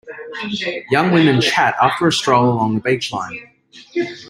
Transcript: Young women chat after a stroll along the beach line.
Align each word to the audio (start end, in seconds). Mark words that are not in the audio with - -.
Young 0.89 1.11
women 1.11 1.39
chat 1.39 1.75
after 1.79 2.07
a 2.07 2.11
stroll 2.11 2.49
along 2.51 2.73
the 2.73 2.81
beach 2.81 3.13
line. 3.13 3.51